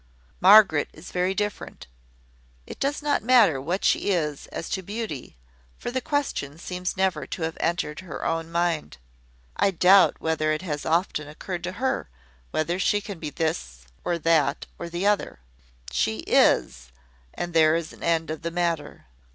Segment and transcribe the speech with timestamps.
[0.39, 1.85] Margaret is very different.
[2.65, 5.37] It does not matter what she is as to beauty,
[5.77, 8.97] for the question seems never to have entered her own mind.
[9.57, 12.09] I doubt whether it has often occurred to her
[12.49, 15.37] whether she can be this, or that, or the other.
[15.91, 16.91] She is,
[17.35, 19.05] and there is an end of the matter.